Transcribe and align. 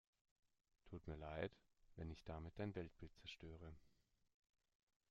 Tut 0.87 1.05
mir 1.05 1.15
leid, 1.15 1.51
wenn 1.95 2.09
ich 2.09 2.23
damit 2.23 2.57
dein 2.57 2.73
Weltbild 2.73 3.15
zerstöre. 3.17 3.75